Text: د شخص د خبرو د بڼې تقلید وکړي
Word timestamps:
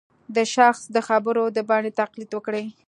د 0.35 0.37
شخص 0.55 0.81
د 0.95 0.97
خبرو 1.07 1.43
د 1.55 1.57
بڼې 1.69 1.91
تقلید 1.99 2.29
وکړي 2.33 2.65